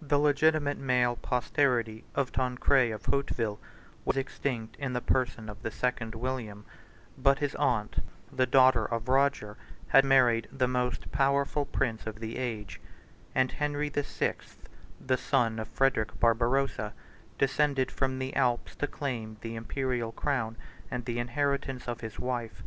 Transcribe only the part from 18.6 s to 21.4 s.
to claim the Imperial crown and the